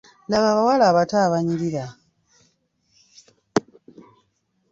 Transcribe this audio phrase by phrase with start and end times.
[0.29, 1.83] Laba abawala abato abanyirira.